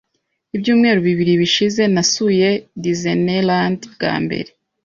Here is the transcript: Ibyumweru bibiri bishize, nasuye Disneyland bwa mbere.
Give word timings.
Ibyumweru 0.55 0.99
bibiri 1.07 1.33
bishize, 1.41 1.83
nasuye 1.93 2.49
Disneyland 2.83 3.79
bwa 3.93 4.13
mbere. 4.23 4.49